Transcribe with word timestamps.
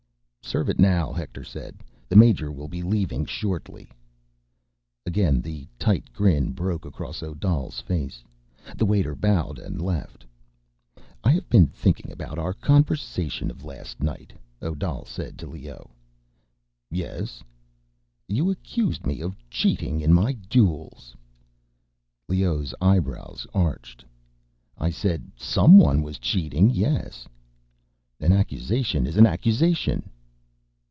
"Serve 0.43 0.67
it 0.71 0.79
now," 0.79 1.13
Hector 1.13 1.45
said. 1.45 1.77
"The 2.09 2.17
major 2.17 2.51
will 2.51 2.67
be 2.67 2.81
leaving 2.81 3.25
shortly." 3.25 3.89
Again 5.05 5.39
the 5.41 5.65
tight 5.79 6.11
grin 6.11 6.51
broke 6.51 6.83
across 6.83 7.23
Odal's 7.23 7.79
face. 7.79 8.21
The 8.75 8.85
waiter 8.85 9.15
bowed 9.15 9.59
and 9.59 9.81
left. 9.81 10.25
"I 11.23 11.31
have 11.31 11.47
been 11.47 11.67
thinking 11.67 12.11
about 12.11 12.37
our 12.37 12.51
conversation 12.53 13.49
of 13.49 13.63
last 13.63 14.03
night," 14.03 14.33
Odal 14.61 15.05
said 15.05 15.37
to 15.39 15.47
Leoh. 15.47 15.89
"Yes?" 16.89 17.41
"You 18.27 18.51
accused 18.51 19.07
me 19.07 19.21
of 19.21 19.37
cheating 19.49 20.01
in 20.01 20.11
my 20.13 20.33
duels." 20.33 21.15
Leoh's 22.27 22.75
eyebrows 22.81 23.47
arched. 23.53 24.03
"I 24.77 24.89
said 24.89 25.31
someone 25.37 26.01
was 26.01 26.19
cheating, 26.19 26.69
yes—" 26.71 27.25
"An 28.19 28.33
accusation 28.33 29.07
is 29.07 29.15
an 29.15 29.25
accusation." 29.25 30.09